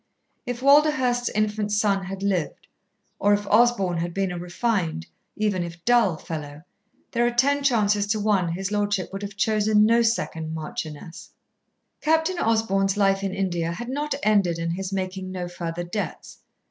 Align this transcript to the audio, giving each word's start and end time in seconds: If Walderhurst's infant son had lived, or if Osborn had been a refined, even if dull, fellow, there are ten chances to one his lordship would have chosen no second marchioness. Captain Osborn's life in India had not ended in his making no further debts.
If 0.47 0.61
Walderhurst's 0.63 1.29
infant 1.29 1.71
son 1.71 2.03
had 2.05 2.23
lived, 2.23 2.65
or 3.19 3.33
if 3.35 3.45
Osborn 3.45 3.99
had 3.99 4.15
been 4.15 4.31
a 4.31 4.39
refined, 4.39 5.05
even 5.35 5.61
if 5.61 5.85
dull, 5.85 6.17
fellow, 6.17 6.63
there 7.11 7.23
are 7.23 7.29
ten 7.29 7.61
chances 7.61 8.07
to 8.07 8.19
one 8.19 8.51
his 8.53 8.71
lordship 8.71 9.13
would 9.13 9.21
have 9.21 9.35
chosen 9.35 9.85
no 9.85 10.01
second 10.01 10.55
marchioness. 10.55 11.29
Captain 12.01 12.39
Osborn's 12.39 12.97
life 12.97 13.21
in 13.21 13.35
India 13.35 13.71
had 13.73 13.89
not 13.89 14.15
ended 14.23 14.57
in 14.57 14.71
his 14.71 14.91
making 14.91 15.31
no 15.31 15.47
further 15.47 15.83
debts. 15.83 16.39